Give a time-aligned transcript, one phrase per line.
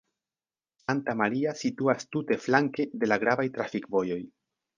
[0.85, 4.19] Santa Maria situas tute flanke de la gravaj trafikvojoj.